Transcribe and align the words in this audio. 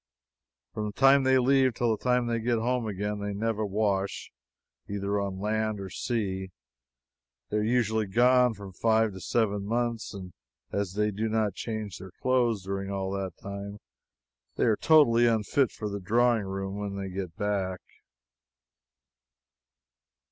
From 0.73 0.87
the 0.87 0.93
time 0.93 1.21
they 1.21 1.37
leave 1.37 1.75
till 1.75 1.95
they 1.95 2.39
get 2.39 2.57
home 2.57 2.87
again, 2.87 3.19
they 3.19 3.35
never 3.35 3.63
wash, 3.63 4.31
either 4.89 5.21
on 5.21 5.37
land 5.39 5.79
or 5.79 5.91
sea. 5.91 6.49
They 7.51 7.57
are 7.57 7.61
usually 7.63 8.07
gone 8.07 8.55
from 8.55 8.73
five 8.73 9.13
to 9.13 9.19
seven 9.19 9.63
months, 9.63 10.11
and 10.15 10.33
as 10.71 10.93
they 10.93 11.11
do 11.11 11.29
not 11.29 11.53
change 11.53 11.99
their 11.99 12.13
clothes 12.19 12.63
during 12.63 12.89
all 12.89 13.11
that 13.11 13.37
time, 13.43 13.77
they 14.55 14.63
are 14.63 14.75
totally 14.77 15.27
unfit 15.27 15.71
for 15.71 15.87
the 15.87 15.99
drawing 15.99 16.45
room 16.47 16.77
when 16.77 16.95
they 16.95 17.09
get 17.09 17.35
back. 17.35 17.81